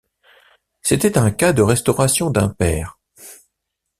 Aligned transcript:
C’était 0.81 1.19
un 1.19 1.29
cas 1.29 1.53
de 1.53 1.61
restauration 1.61 2.31
d’un 2.31 2.49
pair. 2.49 2.97